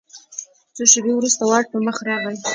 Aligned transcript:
څو 0.75 0.83
شیبې 0.91 1.13
وروسته 1.15 1.43
واټ 1.45 1.65
په 1.71 1.77
مخه 1.85 2.01
راغی. 2.07 2.37